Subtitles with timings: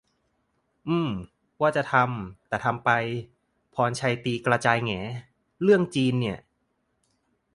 [0.87, 1.11] อืม
[1.61, 2.89] ว่าจะทำ แต่ทำไป
[3.73, 5.03] พรชัยตีกระจายแหง
[5.61, 6.39] เรื่องจีนเนี่ย